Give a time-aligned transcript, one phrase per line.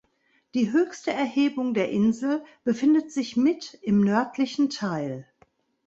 [0.55, 5.27] Die höchste Erhebung der Insel befindet sich mit im nördlichen Teil.